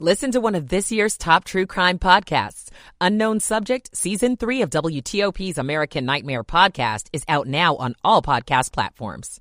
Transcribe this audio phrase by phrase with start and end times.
[0.00, 2.68] Listen to one of this year's top true crime podcasts.
[3.00, 8.72] Unknown Subject, Season 3 of WTOP's American Nightmare podcast is out now on all podcast
[8.72, 9.40] platforms.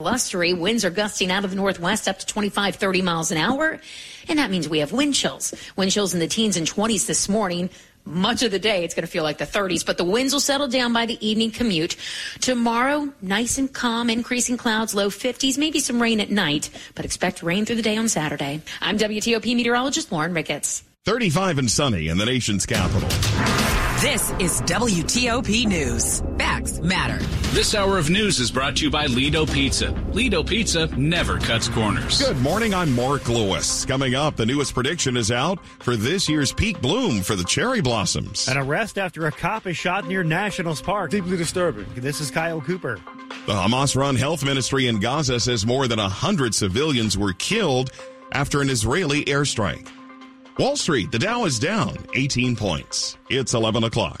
[0.00, 3.80] Blustery winds are gusting out of the northwest up to 25, 30 miles an hour.
[4.28, 5.54] And that means we have wind chills.
[5.76, 7.70] Wind chills in the teens and 20s this morning
[8.06, 10.40] much of the day it's going to feel like the 30s, but the winds will
[10.40, 11.96] settle down by the evening commute.
[12.40, 17.42] Tomorrow, nice and calm, increasing clouds, low 50s, maybe some rain at night, but expect
[17.42, 18.62] rain through the day on Saturday.
[18.80, 20.82] I'm WTOP meteorologist Lauren Ricketts.
[21.04, 23.75] 35 and sunny in the nation's capital.
[24.00, 26.20] This is WTOP News.
[26.36, 27.16] Facts matter.
[27.54, 29.90] This hour of news is brought to you by Lido Pizza.
[30.12, 32.20] Lido Pizza never cuts corners.
[32.20, 32.74] Good morning.
[32.74, 33.86] I'm Mark Lewis.
[33.86, 37.80] Coming up, the newest prediction is out for this year's peak bloom for the cherry
[37.80, 38.48] blossoms.
[38.48, 41.10] An arrest after a cop is shot near Nationals Park.
[41.10, 41.86] Deeply disturbing.
[41.94, 42.96] This is Kyle Cooper.
[43.46, 47.92] The Hamas run health ministry in Gaza says more than 100 civilians were killed
[48.32, 49.88] after an Israeli airstrike.
[50.58, 53.18] Wall Street, the Dow is down 18 points.
[53.28, 54.18] It's 11 o'clock.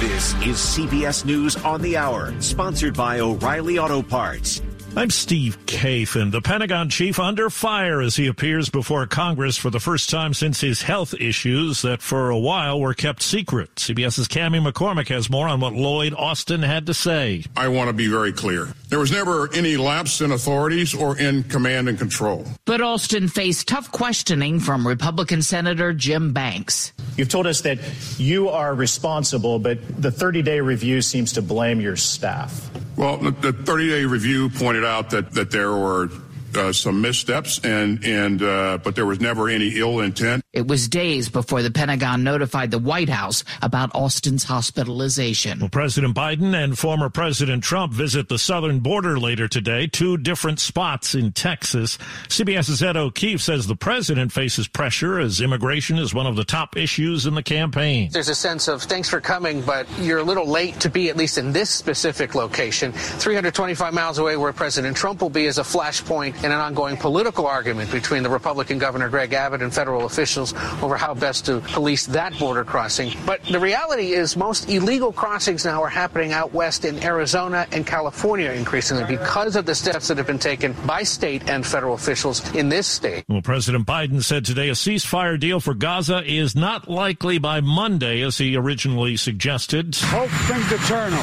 [0.00, 4.62] This is CBS News on the Hour, sponsored by O'Reilly Auto Parts.
[4.98, 6.32] I'm Steve Kathan.
[6.32, 10.62] The Pentagon chief under fire as he appears before Congress for the first time since
[10.62, 13.74] his health issues that for a while were kept secret.
[13.74, 17.44] CBS's Cami McCormick has more on what Lloyd Austin had to say.
[17.54, 18.68] I want to be very clear.
[18.88, 22.46] There was never any lapse in authorities or in command and control.
[22.64, 26.94] But Austin faced tough questioning from Republican Senator Jim Banks.
[27.18, 27.78] You've told us that
[28.16, 32.70] you are responsible, but the 30 day review seems to blame your staff.
[32.96, 36.08] Well, the 30 day review pointed out that, that there were
[36.56, 40.42] uh, some missteps, and and uh, but there was never any ill intent.
[40.52, 45.60] It was days before the Pentagon notified the White House about Austin's hospitalization.
[45.60, 50.60] Well, President Biden and former President Trump visit the southern border later today, two different
[50.60, 51.98] spots in Texas.
[52.28, 56.76] CBS's Ed O'Keefe says the president faces pressure as immigration is one of the top
[56.76, 58.08] issues in the campaign.
[58.12, 61.16] There's a sense of thanks for coming, but you're a little late to be at
[61.16, 62.92] least in this specific location.
[62.92, 67.46] 325 miles away, where President Trump will be, is a flashpoint in an ongoing political
[67.46, 72.06] argument between the Republican Governor Greg Abbott and federal officials over how best to police
[72.06, 73.12] that border crossing.
[73.26, 77.84] But the reality is most illegal crossings now are happening out west in Arizona and
[77.84, 82.48] California increasingly because of the steps that have been taken by state and federal officials
[82.54, 83.24] in this state.
[83.28, 88.22] Well, President Biden said today a ceasefire deal for Gaza is not likely by Monday
[88.22, 89.96] as he originally suggested.
[89.96, 91.22] Hope springs eternal.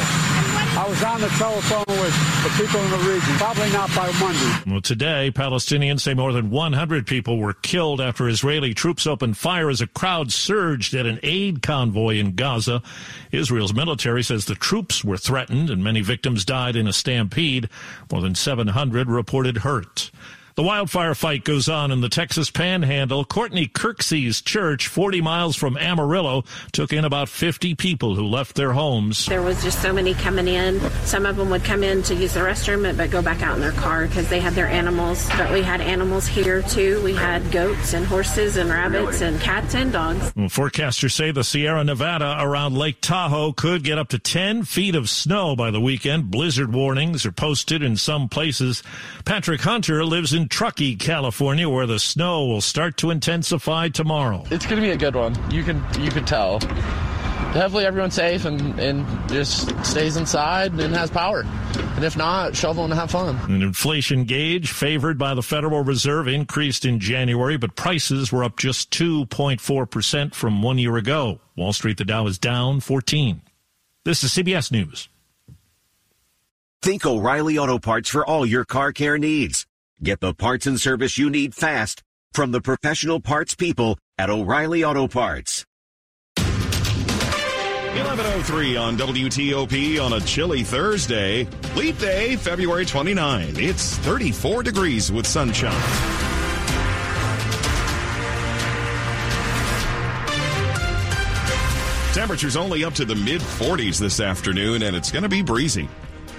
[0.76, 3.36] I was on the telephone with the people in the region.
[3.38, 4.72] Probably not by Monday.
[4.72, 9.70] Well, today, Palestinians say more than 100 people were killed after Israeli troops opened fire
[9.70, 12.82] as a crowd surged at an aid convoy in Gaza.
[13.32, 17.70] Israel's military says the troops were threatened and many victims died in a stampede.
[18.12, 20.10] More than 700 reported hurt.
[20.56, 23.26] The wildfire fight goes on in the Texas Panhandle.
[23.26, 28.74] Courtney Kirksey's church, 40 miles from Amarillo, took in about 50 people who left their
[28.74, 29.26] homes.
[29.26, 30.80] There was just so many coming in.
[31.06, 33.62] Some of them would come in to use the restroom, but go back out in
[33.62, 35.28] their car because they had their animals.
[35.30, 37.02] But we had animals here too.
[37.04, 40.32] We had goats and horses and rabbits and cats and dogs.
[40.36, 44.94] Well, forecasters say the Sierra Nevada around Lake Tahoe could get up to 10 feet
[44.94, 46.30] of snow by the weekend.
[46.30, 48.84] Blizzard warnings are posted in some places.
[49.26, 54.44] Patrick Hunter lives in Truckee, California, where the snow will start to intensify tomorrow.
[54.52, 55.36] It's going to be a good one.
[55.52, 56.60] You can you can tell.
[57.54, 61.44] Hopefully everyone's safe and, and just stays inside and has power.
[61.96, 63.38] And if not, shovel and have fun.
[63.48, 68.58] An inflation gauge favored by the Federal Reserve increased in January, but prices were up
[68.58, 71.40] just 2.4% from one year ago.
[71.56, 73.44] Wall Street, the Dow is down 14.
[74.04, 75.08] This is CBS News.
[76.82, 79.68] Think O'Reilly Auto Parts for all your car care needs.
[80.04, 82.04] Get the parts and service you need fast
[82.34, 85.66] from the professional parts people at O'Reilly Auto Parts.
[86.36, 91.48] 1103 on WTOP on a chilly Thursday.
[91.78, 93.54] Leap day, February 29.
[93.56, 95.72] It's 34 degrees with sunshine.
[102.14, 105.88] Temperatures only up to the mid 40s this afternoon, and it's going to be breezy.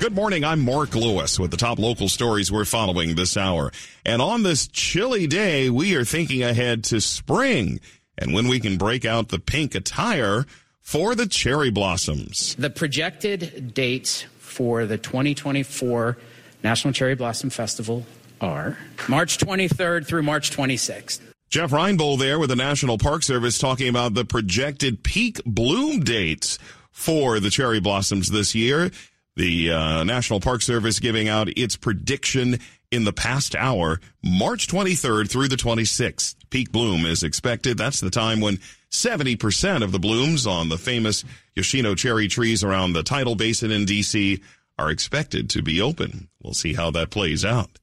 [0.05, 0.45] Good morning.
[0.45, 3.73] I'm Mark Lewis with the top local stories we're following this hour.
[4.05, 7.81] And on this chilly day, we are thinking ahead to spring
[8.19, 10.45] and when we can break out the pink attire
[10.83, 12.55] for the cherry blossoms.
[12.57, 16.19] The projected dates for the 2024
[16.63, 18.05] National Cherry Blossom Festival
[18.43, 18.77] are
[19.09, 21.23] March 23rd through March 26th.
[21.49, 26.59] Jeff Reinbold there with the National Park Service talking about the projected peak bloom dates
[26.91, 28.91] for the cherry blossoms this year.
[29.37, 32.61] The uh, National Park Service giving out its prediction
[32.93, 36.37] in the past hour, March 23rd through the 26th.
[36.51, 37.77] Peak bloom is expected.
[37.77, 38.59] That's the time when
[38.93, 41.25] 70% of the blooms on the famous
[41.57, 44.41] Yoshino cherry trees around the tidal basin in D.C.
[44.79, 46.29] are expected to be open.
[46.41, 47.81] We'll see how that plays out.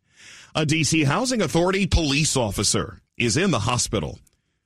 [0.56, 1.03] A D.C.
[1.03, 4.19] Housing Authority police officer is in the hospital.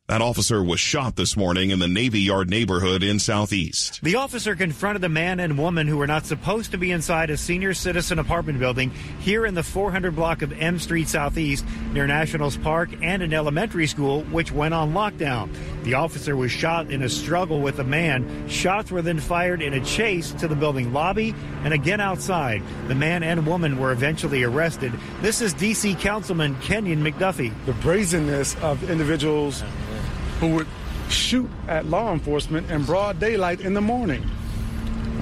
[0.07, 4.03] That officer was shot this morning in the Navy Yard neighborhood in Southeast.
[4.03, 7.37] The officer confronted a man and woman who were not supposed to be inside a
[7.37, 12.55] senior citizen apartment building here in the 400 block of M Street Southeast near Nationals
[12.55, 15.49] Park and an elementary school which went on lockdown.
[15.85, 18.47] The officer was shot in a struggle with a man.
[18.47, 22.61] Shots were then fired in a chase to the building lobby and again outside.
[22.89, 24.93] The man and woman were eventually arrested.
[25.21, 25.95] This is D.C.
[25.95, 27.53] Councilman Kenyon McDuffie.
[27.65, 29.63] The brazenness of individuals
[30.39, 30.67] who would
[31.09, 34.23] shoot at law enforcement in broad daylight in the morning.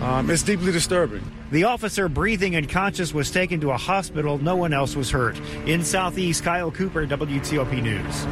[0.01, 1.23] Um, it's deeply disturbing.
[1.51, 4.37] The officer, breathing and conscious, was taken to a hospital.
[4.37, 5.39] No one else was hurt.
[5.65, 8.27] In Southeast, Kyle Cooper, WTOP News.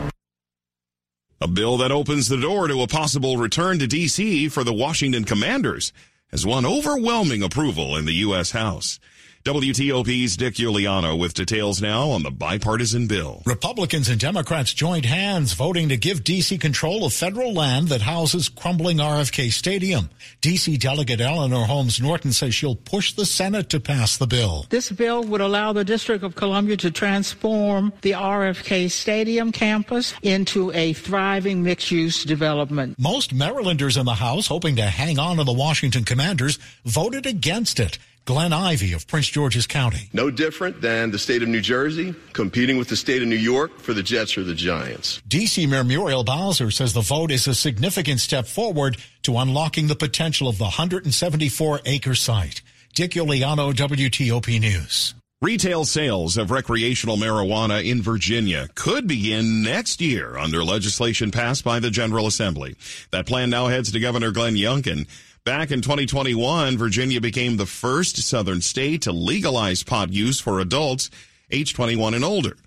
[1.39, 4.50] A bill that opens the door to a possible return to D.C.
[4.50, 5.94] for the Washington Commanders
[6.31, 8.51] has won overwhelming approval in the U.S.
[8.51, 9.00] House.
[9.43, 13.41] WTOP's Dick Uliano with details now on the bipartisan bill.
[13.47, 16.59] Republicans and Democrats joined hands voting to give D.C.
[16.59, 20.11] control of federal land that houses crumbling RFK Stadium.
[20.41, 20.77] D.C.
[20.77, 24.67] Delegate Eleanor Holmes Norton says she'll push the Senate to pass the bill.
[24.69, 30.71] This bill would allow the District of Columbia to transform the RFK Stadium campus into
[30.73, 32.99] a thriving mixed use development.
[32.99, 37.79] Most Marylanders in the House, hoping to hang on to the Washington Commanders, voted against
[37.79, 37.97] it.
[38.25, 40.09] Glenn Ivey of Prince George's County.
[40.13, 43.79] No different than the state of New Jersey competing with the state of New York
[43.79, 45.21] for the Jets or the Giants.
[45.27, 45.65] D.C.
[45.65, 50.47] Mayor Muriel Bowser says the vote is a significant step forward to unlocking the potential
[50.47, 52.62] of the 174 acre site.
[52.94, 55.15] Dick Uliano, WTOP News.
[55.41, 61.79] Retail sales of recreational marijuana in Virginia could begin next year under legislation passed by
[61.79, 62.75] the General Assembly.
[63.09, 65.07] That plan now heads to Governor Glenn Youngkin.
[65.43, 71.09] Back in 2021, Virginia became the first southern state to legalize pot use for adults
[71.49, 72.57] age 21 and older.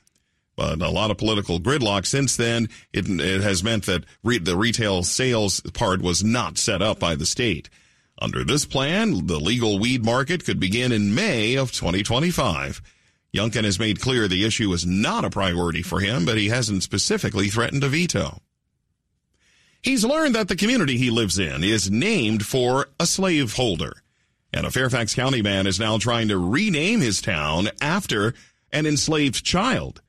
[0.57, 2.69] But a lot of political gridlock since then.
[2.93, 7.15] It, it has meant that re- the retail sales part was not set up by
[7.15, 7.71] the state.
[8.21, 12.83] Under this plan, the legal weed market could begin in May of 2025.
[13.33, 16.83] Youngkin has made clear the issue is not a priority for him, but he hasn't
[16.83, 18.41] specifically threatened a veto.
[19.85, 23.93] He's learned that the community he lives in is named for a slaveholder.
[24.51, 28.33] And a Fairfax County man is now trying to rename his town after
[28.73, 30.01] an enslaved child.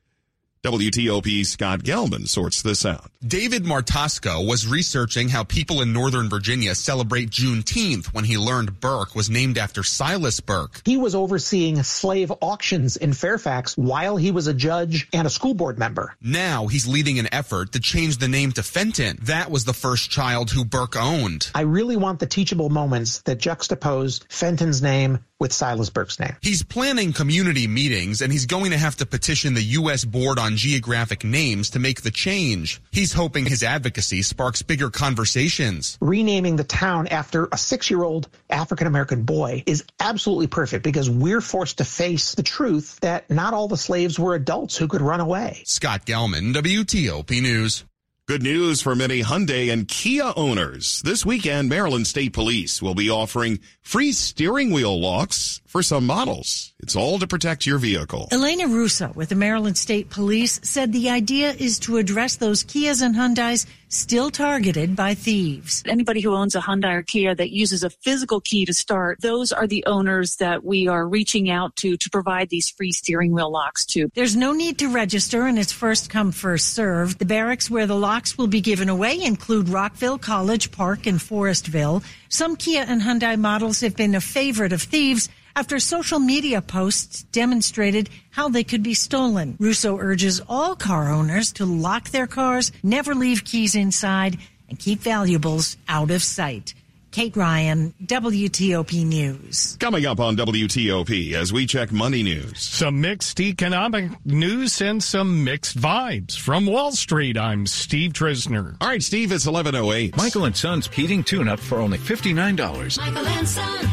[0.62, 3.10] WTOP's Scott Gelman sorts this out.
[3.24, 9.14] David Martosco was researching how people in Northern Virginia celebrate Juneteenth when he learned Burke
[9.14, 10.82] was named after Silas Burke.
[10.84, 15.54] He was overseeing slave auctions in Fairfax while he was a judge and a school
[15.54, 16.14] board member.
[16.20, 19.18] Now he's leading an effort to change the name to Fenton.
[19.22, 21.50] That was the first child who Burke owned.
[21.54, 26.36] I really want the teachable moments that juxtapose Fenton's name with Silas Burke's name.
[26.40, 30.04] He's planning community meetings and he's going to have to petition the U.S.
[30.04, 32.80] Board on Geographic Names to make the change.
[32.90, 35.98] He's hoping his advocacy sparks bigger conversations.
[36.00, 41.10] Renaming the town after a six year old African American boy is absolutely perfect because
[41.10, 45.02] we're forced to face the truth that not all the slaves were adults who could
[45.02, 45.62] run away.
[45.66, 47.84] Scott Gelman, WTOP News.
[48.28, 51.00] Good news for many Hyundai and Kia owners.
[51.02, 56.72] This weekend, Maryland State Police will be offering free steering wheel locks for some models.
[56.78, 58.28] It's all to protect your vehicle.
[58.32, 63.02] Elena Russo with the Maryland State Police said the idea is to address those Kias
[63.02, 65.82] and Hyundais still targeted by thieves.
[65.86, 69.52] Anybody who owns a Hyundai or Kia that uses a physical key to start, those
[69.52, 73.50] are the owners that we are reaching out to to provide these free steering wheel
[73.50, 74.08] locks to.
[74.14, 77.18] There's no need to register and it's first come, first served.
[77.18, 82.02] The barracks where the locks will be given away include Rockville, College Park, and Forestville.
[82.28, 87.22] Some Kia and Hyundai models have been a favorite of thieves after social media posts
[87.32, 89.56] demonstrated how they could be stolen.
[89.58, 95.00] Russo urges all car owners to lock their cars, never leave keys inside, and keep
[95.00, 96.74] valuables out of sight.
[97.12, 99.78] Kate Ryan, WTOP News.
[99.80, 102.60] Coming up on WTOP as we check money news.
[102.60, 106.38] Some mixed economic news and some mixed vibes.
[106.38, 108.76] From Wall Street, I'm Steve Dresner.
[108.82, 110.14] All right, Steve, it's 1108.
[110.18, 112.98] Michael and Son's heating tune up for only $59.
[112.98, 113.88] Michael and Son.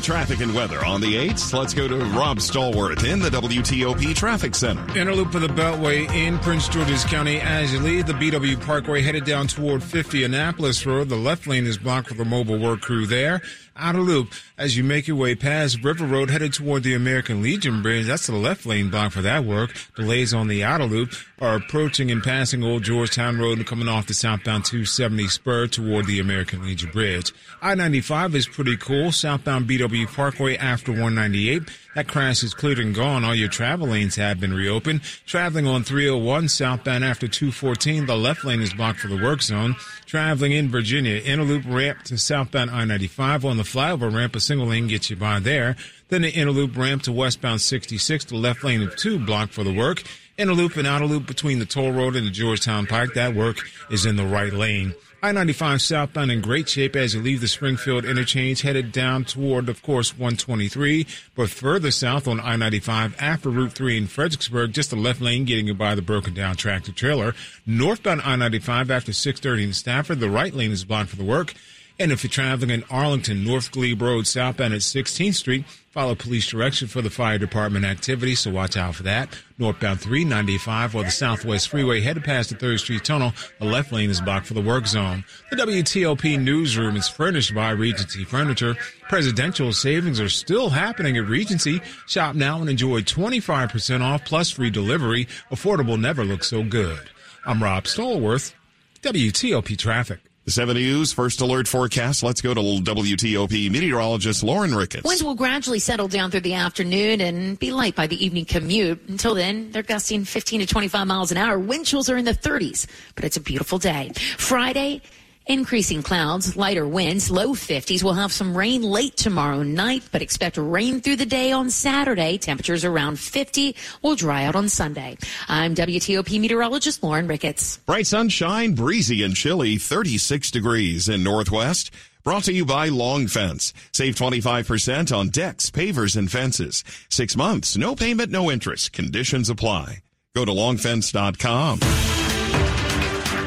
[0.00, 1.52] Traffic and weather on the 8th.
[1.52, 4.98] Let's go to Rob Stallworth in the WTOP Traffic Center.
[4.98, 9.02] Inner loop of the Beltway in Prince George's County as you leave the BW Parkway
[9.02, 11.08] headed down toward 50 Annapolis Road.
[11.08, 13.42] The left lane is blocked with a mobile work crew there.
[13.80, 17.82] Outer loop as you make your way past River Road headed toward the American Legion
[17.82, 18.06] Bridge.
[18.06, 19.74] That's the left lane block for that work.
[19.96, 24.06] Delays on the outer loop are approaching and passing Old Georgetown Road and coming off
[24.06, 27.32] the southbound 270 spur toward the American Legion Bridge.
[27.62, 29.10] I-95 is pretty cool.
[29.12, 31.62] Southbound BW Parkway after 198.
[31.94, 33.24] That crash is cleared and gone.
[33.24, 35.02] All your travel lanes have been reopened.
[35.26, 39.74] Traveling on 301 southbound after 214, the left lane is blocked for the work zone.
[40.06, 44.66] Traveling in Virginia, inner loop ramp to southbound I-95 on the flyover ramp, a single
[44.66, 45.76] lane gets you by there.
[46.08, 49.64] Then the inner loop ramp to westbound 66, the left lane of 2 blocked for
[49.64, 50.02] the work.
[50.36, 53.58] Inner loop and outer loop between the toll road and the Georgetown Pike, that work
[53.90, 54.94] is in the right lane.
[55.22, 59.82] I-95 southbound in great shape as you leave the Springfield interchange headed down toward, of
[59.82, 65.20] course, 123, but further south on I-95 after Route 3 in Fredericksburg, just the left
[65.20, 67.34] lane getting you by the broken down tractor trailer.
[67.66, 71.52] Northbound I-95 after 630 in Stafford, the right lane is blocked for the work.
[72.00, 76.48] And if you're traveling in Arlington, North Glebe Road, southbound at 16th Street, follow police
[76.48, 79.28] direction for the fire department activity, so watch out for that.
[79.58, 84.08] Northbound 395 or the Southwest Freeway headed past the 3rd Street Tunnel, the left lane
[84.08, 85.26] is blocked for the work zone.
[85.50, 88.76] The WTOP newsroom is furnished by Regency Furniture.
[89.10, 91.82] Presidential savings are still happening at Regency.
[92.06, 95.26] Shop now and enjoy 25% off plus free delivery.
[95.50, 97.10] Affordable never looks so good.
[97.44, 98.54] I'm Rob Stallworth,
[99.02, 100.29] WTOP Traffic.
[100.50, 102.24] The 7 News first alert forecast.
[102.24, 105.04] Let's go to WTOP meteorologist Lauren Ricketts.
[105.04, 109.00] Winds will gradually settle down through the afternoon and be light by the evening commute.
[109.06, 111.56] Until then, they're gusting 15 to 25 miles an hour.
[111.56, 114.10] Wind chills are in the 30s, but it's a beautiful day.
[114.38, 115.02] Friday,
[115.50, 118.04] Increasing clouds, lighter winds, low 50s.
[118.04, 122.38] We'll have some rain late tomorrow night, but expect rain through the day on Saturday.
[122.38, 125.18] Temperatures around 50 will dry out on Sunday.
[125.48, 127.78] I'm WTOP meteorologist Lauren Ricketts.
[127.78, 131.90] Bright sunshine, breezy and chilly, 36 degrees in Northwest.
[132.22, 133.74] Brought to you by Long Fence.
[133.90, 136.84] Save 25% on decks, pavers, and fences.
[137.08, 138.92] Six months, no payment, no interest.
[138.92, 140.04] Conditions apply.
[140.32, 141.80] Go to longfence.com.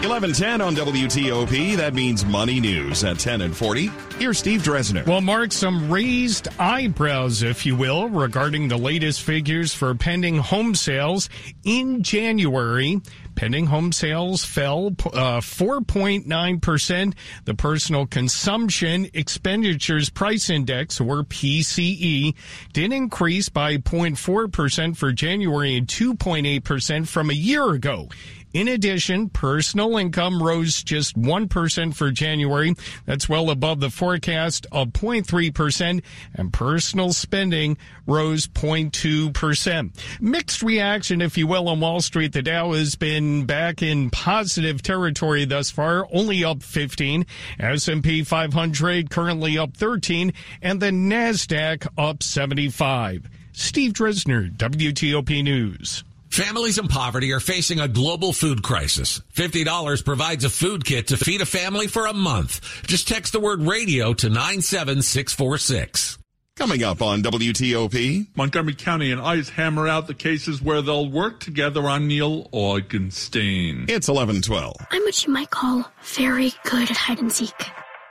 [0.03, 1.77] 1110 on WTOP.
[1.77, 3.89] That means money news at 10 and 40.
[4.19, 5.07] Here's Steve Dresner.
[5.07, 10.75] Well, Mark, some raised eyebrows, if you will, regarding the latest figures for pending home
[10.75, 11.29] sales
[11.63, 13.01] in January.
[13.35, 17.13] Pending home sales fell uh, 4.9%.
[17.45, 22.35] The personal consumption expenditures price index, or PCE,
[22.73, 28.09] did increase by 0.4% for January and 2.8% from a year ago.
[28.53, 32.75] In addition, personal income rose just 1% for January.
[33.05, 36.03] That's well above the forecast of 0.3%,
[36.35, 40.21] and personal spending rose 0.2%.
[40.21, 42.33] Mixed reaction, if you will, on Wall Street.
[42.33, 47.25] The Dow has been back in positive territory thus far, only up 15.
[47.59, 50.31] S&P 500 currently up 13,
[50.61, 53.27] and the Nasdaq up 75.
[53.51, 56.03] Steve Dresner, WTOP News.
[56.33, 59.21] Families in poverty are facing a global food crisis.
[59.35, 62.59] $50 provides a food kit to feed a family for a month.
[62.87, 66.17] Just text the word radio to 97646.
[66.55, 68.35] Coming up on WTOP.
[68.35, 73.87] Montgomery County and ICE hammer out the cases where they'll work together on Neil Augenstein.
[73.87, 74.75] It's 1112.
[74.89, 75.85] I'm what you might call
[76.15, 77.53] very good at hide and seek.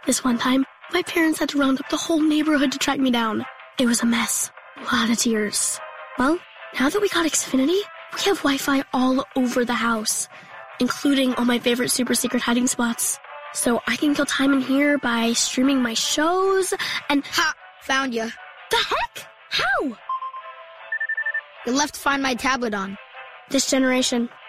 [0.07, 3.11] This one time, my parents had to round up the whole neighborhood to track me
[3.11, 3.45] down.
[3.81, 4.49] It was a mess.
[4.77, 5.81] A lot of tears.
[6.21, 6.39] Well,
[6.79, 7.81] now that we got Xfinity,
[8.15, 10.29] we have Wi-Fi all over the house,
[10.81, 13.19] including all my favorite super secret hiding spots.
[13.55, 16.73] So I can kill time in here by streaming my shows
[17.09, 17.55] and- Ha!
[17.83, 18.31] Found you.
[18.71, 19.27] The heck?
[19.51, 19.97] How?
[21.67, 22.97] You left to Find My tablet on.
[23.51, 24.29] This generation,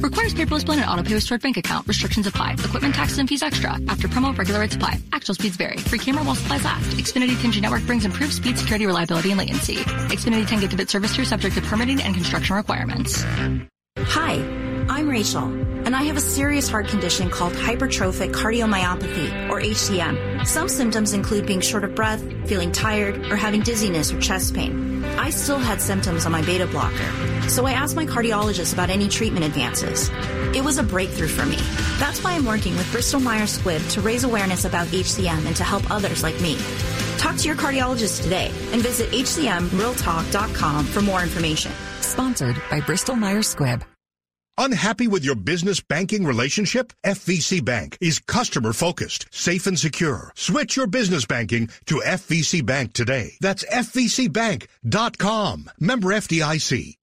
[0.00, 1.86] Requires paperless blend and auto pay with stored bank account.
[1.88, 2.52] Restrictions apply.
[2.52, 3.72] Equipment taxes and fees extra.
[3.88, 5.00] After promo, regular rates apply.
[5.12, 5.76] Actual speeds vary.
[5.76, 6.90] Free camera while supplies last.
[6.96, 9.76] Xfinity 10G network brings improved speed, security, reliability, and latency.
[9.76, 13.24] Xfinity 10 gigabit service through subject to permitting and construction requirements.
[13.98, 14.34] Hi,
[14.88, 15.44] I'm Rachel,
[15.84, 20.46] and I have a serious heart condition called hypertrophic cardiomyopathy, or HCM.
[20.46, 25.04] Some symptoms include being short of breath, feeling tired, or having dizziness or chest pain.
[25.18, 29.08] I still had symptoms on my beta blocker, so I asked my cardiologist about any
[29.08, 30.10] treatment advances.
[30.56, 31.56] It was a breakthrough for me.
[31.98, 35.64] That's why I'm working with Bristol Myers Squibb to raise awareness about HCM and to
[35.64, 36.58] help others like me.
[37.18, 41.72] Talk to your cardiologist today and visit hcmrealtalk.com for more information.
[42.00, 43.82] Sponsored by Bristol Myers Squibb.
[44.60, 46.92] Unhappy with your business banking relationship?
[47.06, 50.32] FVC Bank is customer focused, safe and secure.
[50.34, 53.34] Switch your business banking to FVC Bank today.
[53.40, 55.70] That's FVCBank.com.
[55.78, 56.97] Member FDIC.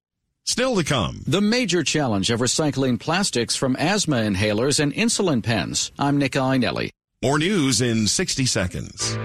[0.48, 1.22] Still to come.
[1.26, 5.92] The major challenge of recycling plastics from asthma inhalers and insulin pens.
[5.98, 6.92] I'm Nick Iannelli.
[7.24, 9.16] More news in 60 seconds.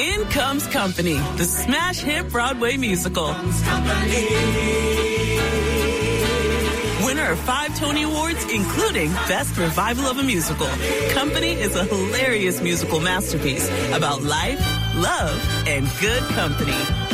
[0.00, 3.28] In comes Company, the smash hit Broadway musical.
[7.06, 10.66] Winner of five Tony Awards, including Best Revival of a Musical.
[11.10, 14.58] Company is a hilarious musical masterpiece about life,
[14.96, 17.05] love, and good company.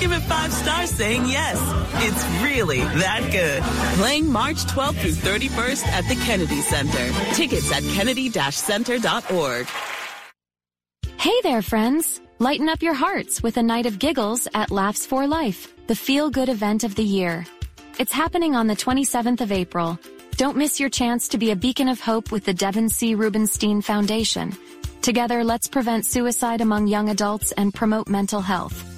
[0.00, 1.58] Give it five stars saying yes.
[1.96, 3.62] It's really that good.
[4.00, 7.34] Playing March 12th through 31st at the Kennedy Center.
[7.34, 9.66] Tickets at kennedy-center.org.
[11.18, 12.22] Hey there, friends.
[12.38, 16.48] Lighten up your hearts with a night of giggles at Laughs for Life, the feel-good
[16.48, 17.44] event of the year.
[17.98, 19.98] It's happening on the 27th of April.
[20.38, 23.14] Don't miss your chance to be a beacon of hope with the Devon C.
[23.14, 24.56] Rubenstein Foundation.
[25.02, 28.89] Together, let's prevent suicide among young adults and promote mental health.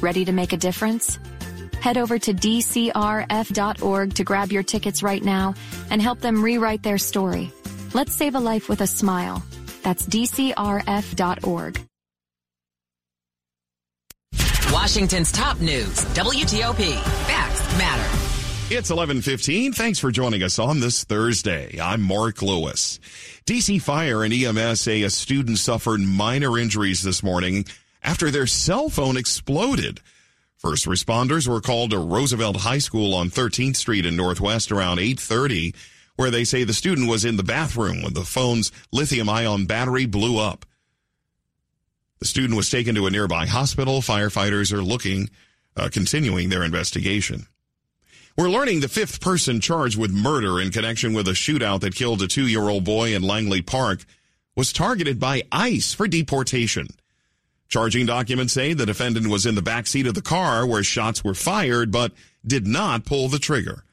[0.00, 1.18] Ready to make a difference?
[1.80, 5.54] Head over to dcrf.org to grab your tickets right now
[5.90, 7.52] and help them rewrite their story.
[7.92, 9.42] Let's save a life with a smile.
[9.82, 11.80] That's dcrf.org.
[14.72, 17.00] Washington's top news, WTOP.
[17.26, 18.34] Facts matter.
[18.70, 19.74] It's 11:15.
[19.74, 21.78] Thanks for joining us on this Thursday.
[21.80, 22.98] I'm Mark Lewis.
[23.46, 27.66] DC Fire and EMS say a student suffered minor injuries this morning
[28.04, 30.00] after their cell phone exploded.
[30.56, 35.74] First responders were called to Roosevelt High School on 13th Street in Northwest around 8:30,
[36.16, 40.38] where they say the student was in the bathroom when the phone's lithium-ion battery blew
[40.38, 40.64] up.
[42.20, 44.00] The student was taken to a nearby hospital.
[44.00, 45.28] Firefighters are looking,
[45.76, 47.46] uh, continuing their investigation.
[48.36, 52.22] We're learning the fifth person charged with murder in connection with a shootout that killed
[52.22, 54.04] a two-year-old boy in Langley Park
[54.56, 56.88] was targeted by ICE for deportation.
[57.68, 61.24] Charging documents say the defendant was in the back seat of the car where shots
[61.24, 62.12] were fired, but
[62.46, 63.84] did not pull the trigger.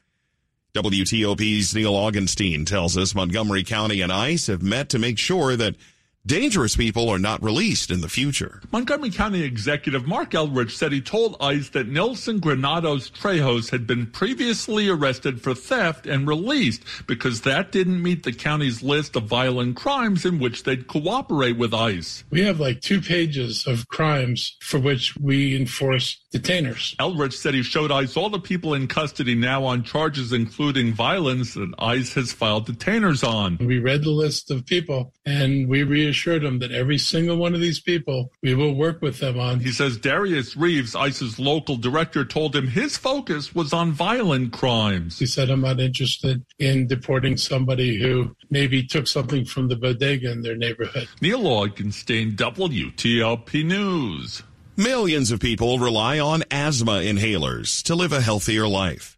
[0.74, 5.76] WTOP's Neil Augenstein tells us Montgomery County and ICE have met to make sure that
[6.26, 8.60] dangerous people are not released in the future.
[8.70, 14.06] Montgomery County Executive Marc Elrich said he told ICE that Nelson Granados Trejos had been
[14.06, 19.76] previously arrested for theft and released because that didn't meet the county's list of violent
[19.76, 22.24] crimes in which they'd cooperate with ICE.
[22.30, 26.96] We have like two pages of crimes for which we enforce detainers.
[26.96, 31.54] Elrich said he showed ICE all the people in custody now on charges including violence
[31.54, 33.58] that ICE has filed detainers on.
[33.60, 35.82] We read the list of people and we
[36.12, 39.60] reassured him that every single one of these people we will work with them on.
[39.60, 45.18] He says Darius Reeves, ICE's local director, told him his focus was on violent crimes.
[45.18, 50.30] He said, I'm not interested in deporting somebody who maybe took something from the bodega
[50.30, 51.08] in their neighborhood.
[51.22, 54.42] Neil Augenstein, WTOP News.
[54.76, 59.16] Millions of people rely on asthma inhalers to live a healthier life.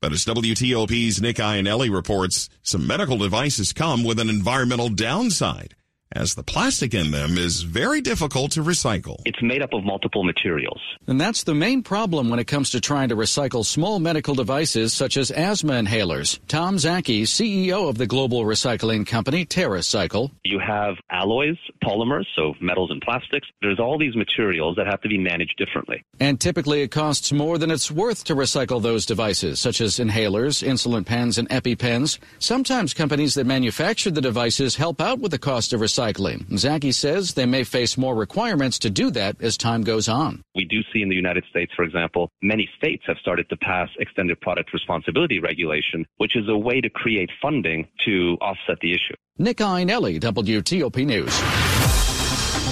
[0.00, 5.74] But as WTOP's Nick Iannelli reports, some medical devices come with an environmental downside
[6.12, 9.20] as the plastic in them is very difficult to recycle.
[9.24, 10.80] It's made up of multiple materials.
[11.06, 14.92] And that's the main problem when it comes to trying to recycle small medical devices
[14.92, 16.38] such as asthma inhalers.
[16.46, 20.30] Tom Szaky, CEO of the global recycling company TerraCycle.
[20.44, 23.48] You have alloys, polymers, so metals and plastics.
[23.60, 26.04] There's all these materials that have to be managed differently.
[26.20, 30.66] And typically it costs more than it's worth to recycle those devices, such as inhalers,
[30.66, 32.18] insulin pens, and EpiPens.
[32.38, 35.95] Sometimes companies that manufacture the devices help out with the cost of recycling.
[35.96, 40.42] Szaky says they may face more requirements to do that as time goes on.
[40.54, 43.88] We do see in the United States, for example, many states have started to pass
[43.98, 49.14] extended product responsibility regulation, which is a way to create funding to offset the issue.
[49.38, 51.75] Nick Iannelli, WTOP News.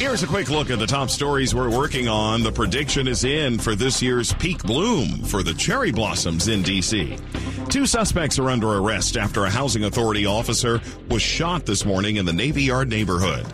[0.05, 2.43] Here's a quick look at the top stories we're working on.
[2.43, 7.17] The prediction is in for this year's peak bloom for the cherry blossoms in D.C.
[7.71, 12.27] Two suspects are under arrest after a housing authority officer was shot this morning in
[12.27, 13.47] the Navy Yard neighborhood.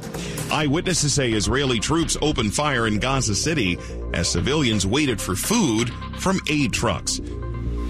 [0.50, 3.78] Eyewitnesses say Israeli troops opened fire in Gaza City
[4.12, 7.20] as civilians waited for food from aid trucks.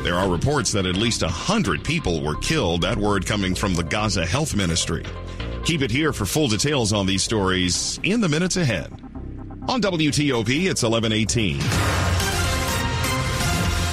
[0.03, 3.83] There are reports that at least 100 people were killed, that word coming from the
[3.83, 5.05] Gaza Health Ministry.
[5.67, 8.91] Keep it here for full details on these stories in the minutes ahead.
[9.69, 11.61] On WTOP, it's 1118.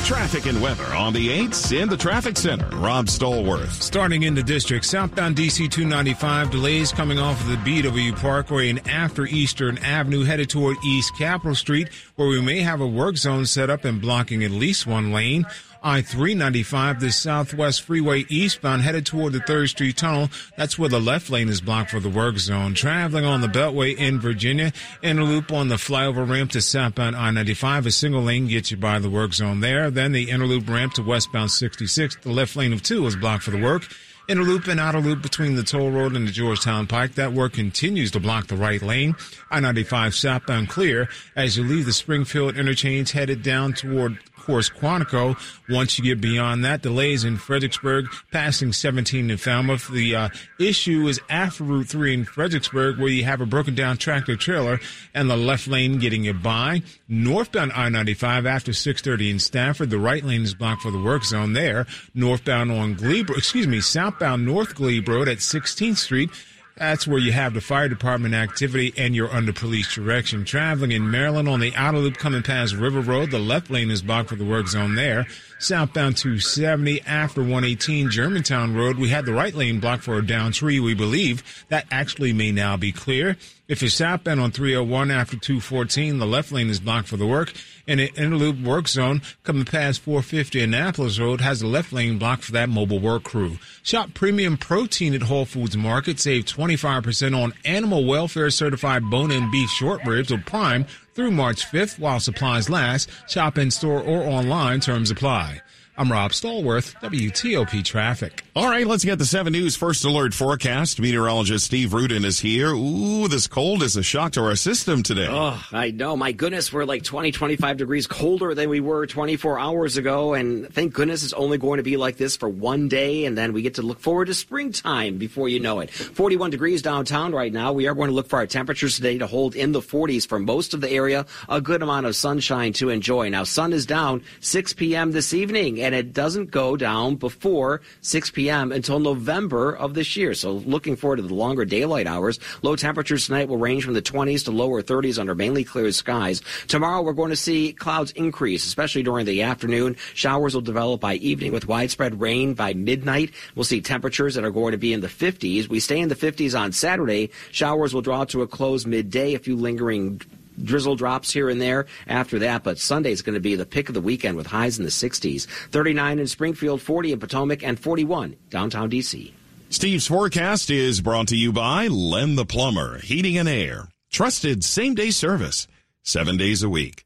[0.06, 2.70] Traffic and weather on the 8s in the traffic center.
[2.78, 3.82] Rob Stallworth.
[3.82, 8.88] Starting in the district, southbound DC 295, delays coming off of the BW Parkway and
[8.88, 13.46] after Eastern Avenue headed toward East Capitol Street, where we may have a work zone
[13.46, 15.46] set up and blocking at least one lane.
[15.88, 20.30] I-395, the Southwest Freeway eastbound headed toward the 3rd Street Tunnel.
[20.58, 22.73] That's where the left lane is blocked for the work zone.
[22.73, 27.86] Traveling on the Beltway in Virginia, inner loop on the flyover ramp to southbound I-95.
[27.86, 29.89] A single lane gets you by the work zone there.
[29.89, 32.17] Then the inner loop ramp to westbound 66.
[32.17, 33.88] The left lane of 2 is blocked for the work.
[34.28, 37.15] Inner loop and outer loop between the toll road and the Georgetown Pike.
[37.15, 39.15] That work continues to block the right lane.
[39.52, 45.38] I-95 southbound clear as you leave the Springfield interchange headed down toward course, Quantico.
[45.69, 49.89] Once you get beyond that, delays in Fredericksburg, passing 17 in Falmouth.
[49.89, 53.97] The uh, issue is after Route 3 in Fredericksburg, where you have a broken down
[53.97, 54.79] tractor trailer
[55.13, 56.81] and the left lane getting you by.
[57.10, 61.51] Northbound I-95 after 630 in Stafford, the right lane is blocked for the work zone
[61.51, 61.86] there.
[62.15, 66.29] Northbound on Glebe, excuse me, southbound North Glebe Road at 16th Street.
[66.78, 70.46] That's where you have the fire department activity and you're under police direction.
[70.46, 74.04] Traveling in Maryland on the outer loop coming past River Road, the left lane is
[74.04, 75.26] blocked for the work zone there.
[75.60, 80.52] Southbound 270 after 118 Germantown Road, we had the right lane blocked for a down
[80.52, 80.80] tree.
[80.80, 83.38] We believe that actually may now be clear.
[83.67, 87.54] If you're southbound on 301 after 214, the left lane is blocked for the work.
[87.88, 92.43] And an interloop work zone coming past 450 Annapolis Road has the left lane blocked
[92.43, 93.58] for that mobile work crew.
[93.82, 96.20] Shop premium protein at Whole Foods Market.
[96.20, 100.86] Save 25% on animal welfare certified bone-in beef short ribs or prime
[101.17, 103.10] through March 5th while supplies last.
[103.27, 104.80] Shop in store or online.
[104.80, 105.62] Terms apply.
[105.99, 108.43] I'm Rob Stallworth, WTOP Traffic.
[108.55, 110.99] All right, let's get the 7 News First Alert forecast.
[110.99, 112.67] Meteorologist Steve Rudin is here.
[112.67, 115.25] Ooh, this cold is a shock to our system today.
[115.27, 116.15] Oh, I know.
[116.15, 120.36] My goodness, we're like 20, 25 degrees colder than we were 24 hours ago.
[120.36, 123.25] And thank goodness it's only going to be like this for one day.
[123.25, 125.89] And then we get to look forward to springtime before you know it.
[125.89, 127.73] 41 degrees downtown right now.
[127.73, 130.38] We are going to look for our temperatures today to hold in the 40s for
[130.38, 131.25] most of the area.
[131.49, 133.29] A good amount of sunshine to enjoy.
[133.29, 135.12] Now, sun is down 6 p.m.
[135.12, 138.73] this evening and it doesn't go down before 6 p.m.
[138.73, 140.34] until November of this year.
[140.34, 142.41] So looking forward to the longer daylight hours.
[142.62, 146.41] Low temperatures tonight will range from the 20s to lower 30s under mainly clear skies.
[146.67, 149.95] Tomorrow we're going to see clouds increase, especially during the afternoon.
[150.13, 153.32] Showers will develop by evening with widespread rain by midnight.
[153.56, 155.69] We'll see temperatures that are going to be in the 50s.
[155.69, 157.32] We stay in the 50s on Saturday.
[157.54, 159.36] Showers will draw to a close midday.
[159.36, 160.19] A few lingering
[160.62, 163.89] drizzle drops here and there after that, but Sunday is going to be the pick
[163.89, 165.46] of the weekend with highs in the 60s.
[165.72, 169.34] 39 in Springfield, 40 in Potomac, and 41 downtown D.C.
[169.70, 173.89] Steve's forecast is brought to you by Len the Plumber, Heating and Air.
[174.10, 175.67] Trusted same day service,
[176.04, 177.06] seven days a week.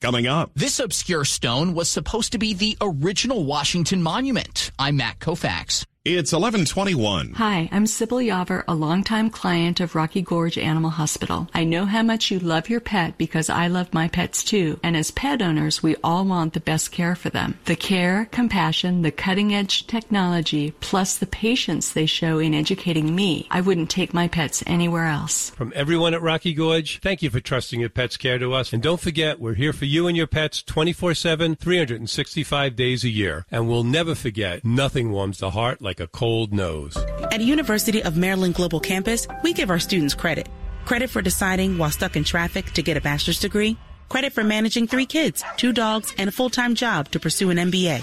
[0.00, 0.50] Coming up.
[0.54, 4.70] This obscure stone was supposed to be the original Washington Monument.
[4.78, 5.84] I'm Matt Koufax.
[6.08, 7.32] It's 1121.
[7.32, 11.48] Hi, I'm Sybil Yaver, a longtime client of Rocky Gorge Animal Hospital.
[11.52, 14.78] I know how much you love your pet because I love my pets too.
[14.84, 17.58] And as pet owners, we all want the best care for them.
[17.64, 23.48] The care, compassion, the cutting edge technology, plus the patience they show in educating me.
[23.50, 25.50] I wouldn't take my pets anywhere else.
[25.50, 28.72] From everyone at Rocky Gorge, thank you for trusting your pet's care to us.
[28.72, 33.08] And don't forget, we're here for you and your pets 24 7, 365 days a
[33.08, 33.44] year.
[33.50, 36.96] And we'll never forget, nothing warms the heart like like a cold nose.
[37.32, 40.48] At University of Maryland Global Campus, we give our students credit.
[40.84, 43.76] Credit for deciding while stuck in traffic to get a bachelor's degree.
[44.08, 48.02] Credit for managing three kids, two dogs, and a full-time job to pursue an MBA.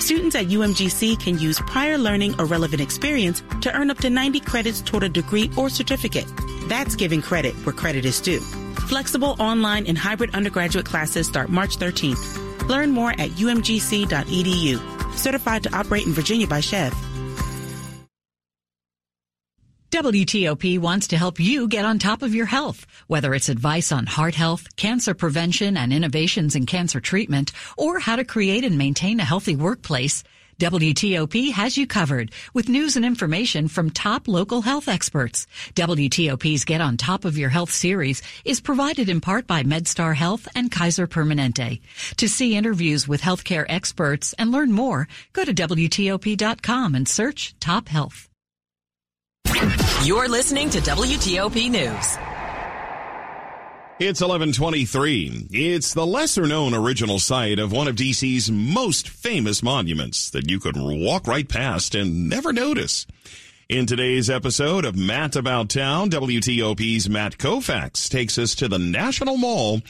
[0.00, 4.40] Students at UMGC can use prior learning or relevant experience to earn up to 90
[4.40, 6.26] credits toward a degree or certificate.
[6.68, 8.40] That's giving credit where credit is due.
[8.88, 12.41] Flexible online and hybrid undergraduate classes start March 13th.
[12.66, 16.92] Learn more at umgc.edu certified to operate in Virginia by SCHEV.
[19.92, 24.06] WTOP wants to help you get on top of your health, whether it's advice on
[24.06, 29.20] heart health, cancer prevention and innovations in cancer treatment, or how to create and maintain
[29.20, 30.24] a healthy workplace.
[30.62, 35.48] WTOP has you covered with news and information from top local health experts.
[35.74, 40.46] WTOP's Get on Top of Your Health series is provided in part by MedStar Health
[40.54, 41.80] and Kaiser Permanente.
[42.18, 47.88] To see interviews with healthcare experts and learn more, go to WTOP.com and search Top
[47.88, 48.28] Health.
[50.04, 52.31] You're listening to WTOP News.
[54.04, 55.46] It's 1123.
[55.52, 60.58] It's the lesser known original site of one of DC's most famous monuments that you
[60.58, 63.06] could walk right past and never notice.
[63.68, 69.36] In today's episode of Matt About Town, WTOP's Matt Koufax takes us to the National
[69.36, 69.82] Mall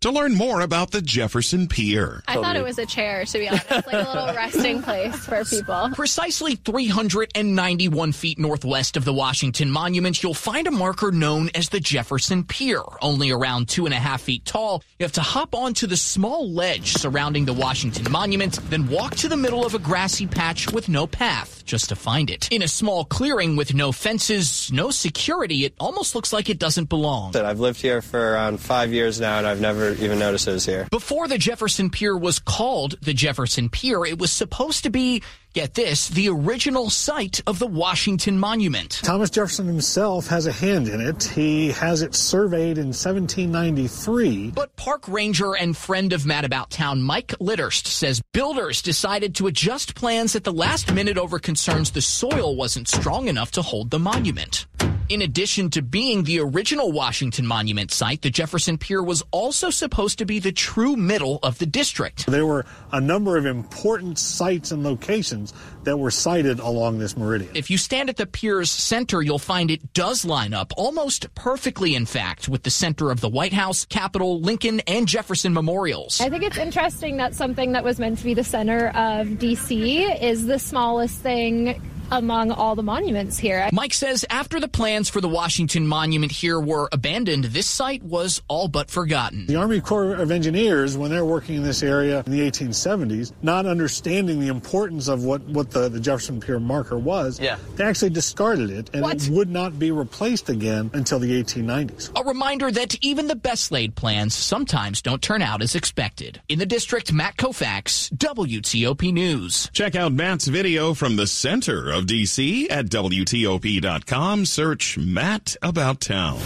[0.00, 2.22] to learn more about the Jefferson Pier.
[2.26, 5.44] I thought it was a chair, to be honest, like a little resting place for
[5.44, 5.90] people.
[5.94, 11.80] Precisely 391 feet northwest of the Washington Monument, you'll find a marker known as the
[11.80, 12.82] Jefferson Pier.
[13.02, 16.50] Only around two and a half feet tall, you have to hop onto the small
[16.50, 20.88] ledge surrounding the Washington Monument, then walk to the middle of a grassy patch with
[20.88, 22.48] no path just to find it.
[22.50, 26.88] In a small clearing with no fences, no security, it almost looks like it doesn't
[26.88, 27.36] belong.
[27.36, 30.66] I've lived here for around five years now, and I've never even noticed it was
[30.66, 30.86] here.
[30.90, 35.74] Before the Jefferson Pier was called the Jefferson Pier, it was supposed to be Get
[35.74, 39.00] this, the original site of the Washington Monument.
[39.02, 41.24] Thomas Jefferson himself has a hand in it.
[41.24, 44.52] He has it surveyed in 1793.
[44.52, 49.48] But park ranger and friend of Matt About Town Mike Litterst says builders decided to
[49.48, 53.90] adjust plans at the last minute over concerns the soil wasn't strong enough to hold
[53.90, 54.66] the monument.
[55.10, 60.18] In addition to being the original Washington Monument site, the Jefferson Pier was also supposed
[60.18, 62.26] to be the true middle of the district.
[62.26, 65.39] There were a number of important sites and locations
[65.84, 67.50] that were sited along this meridian.
[67.54, 71.94] If you stand at the pier's center, you'll find it does line up almost perfectly,
[71.94, 76.20] in fact, with the center of the White House, Capitol, Lincoln, and Jefferson memorials.
[76.20, 80.02] I think it's interesting that something that was meant to be the center of D.C.
[80.02, 83.68] is the smallest thing among all the monuments here.
[83.72, 88.42] Mike says after the plans for the Washington Monument here were abandoned, this site was
[88.48, 89.46] all but forgotten.
[89.46, 93.66] The Army Corps of Engineers, when they're working in this area in the 1870s, not
[93.66, 97.56] understanding the importance of what, what the, the Jefferson Pier marker was, yeah.
[97.76, 99.16] they actually discarded it and what?
[99.16, 102.10] it would not be replaced again until the 1890s.
[102.18, 106.40] A reminder that even the best laid plans sometimes don't turn out as expected.
[106.48, 109.70] In the district, Matt Koufax, WTOP News.
[109.72, 114.46] Check out Matt's video from the center of DC at WTOP.com.
[114.46, 116.38] Search Matt About Town.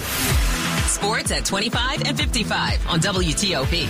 [0.87, 3.87] Sports at 25 and 55 on WTOP.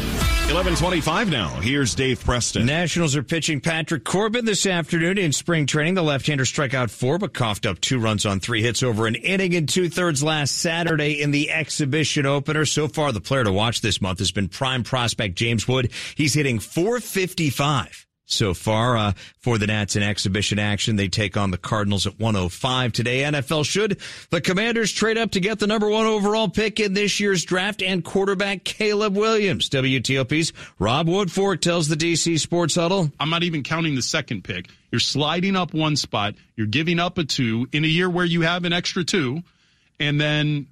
[0.47, 1.49] 1125 now.
[1.61, 2.67] Here's Dave Preston.
[2.67, 5.95] Nationals are pitching Patrick Corbin this afternoon in spring training.
[5.95, 9.17] The left-hander struck out four, but coughed up two runs on three hits over an
[9.17, 12.65] inning and two-thirds last Saturday in the exhibition opener.
[12.65, 15.91] So far, the player to watch this month has been prime prospect James Wood.
[16.15, 20.97] He's hitting 455 so far uh, for the Nats in exhibition action.
[20.97, 23.23] They take on the Cardinals at 105 today.
[23.23, 27.21] NFL should the Commanders trade up to get the number one overall pick in this
[27.21, 29.69] year's draft and quarterback Caleb Williams.
[29.71, 33.11] WTOP's Rob Woodfork tells the DC Sports Huddle.
[33.21, 34.69] I'm not even counting the second pick.
[34.91, 36.35] You're sliding up one spot.
[36.57, 39.43] You're giving up a two in a year where you have an extra two.
[40.01, 40.67] And then